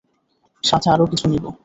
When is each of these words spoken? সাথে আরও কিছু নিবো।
সাথে 0.63 0.87
আরও 0.89 1.05
কিছু 1.05 1.25
নিবো। 1.27 1.49